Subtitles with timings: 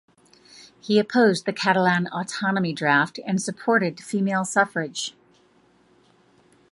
[0.79, 5.13] He opposed the Catalan autonomy draft and supported female suffrage.